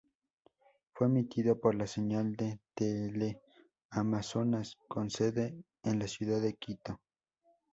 [0.95, 6.99] Fue emitido por la señal de Teleamazonas con sede en la ciudad de Quito.